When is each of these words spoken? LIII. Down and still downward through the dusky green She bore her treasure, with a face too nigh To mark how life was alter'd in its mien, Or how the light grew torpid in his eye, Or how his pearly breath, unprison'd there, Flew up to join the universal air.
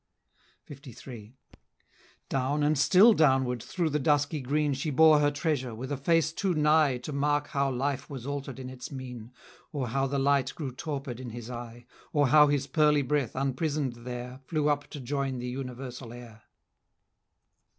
LIII. 0.67 1.35
Down 2.27 2.63
and 2.63 2.75
still 2.75 3.13
downward 3.13 3.61
through 3.61 3.91
the 3.91 3.99
dusky 3.99 4.41
green 4.41 4.73
She 4.73 4.89
bore 4.89 5.19
her 5.19 5.29
treasure, 5.29 5.75
with 5.75 5.91
a 5.91 5.95
face 5.95 6.33
too 6.33 6.55
nigh 6.55 6.97
To 6.97 7.13
mark 7.13 7.49
how 7.49 7.69
life 7.69 8.09
was 8.09 8.25
alter'd 8.25 8.57
in 8.57 8.67
its 8.71 8.91
mien, 8.91 9.31
Or 9.71 9.89
how 9.89 10.07
the 10.07 10.17
light 10.17 10.55
grew 10.55 10.71
torpid 10.71 11.19
in 11.19 11.29
his 11.29 11.51
eye, 11.51 11.85
Or 12.13 12.29
how 12.29 12.47
his 12.47 12.65
pearly 12.65 13.03
breath, 13.03 13.33
unprison'd 13.35 13.97
there, 13.97 14.39
Flew 14.47 14.69
up 14.69 14.87
to 14.87 14.99
join 14.99 15.37
the 15.37 15.49
universal 15.49 16.13
air. 16.13 16.45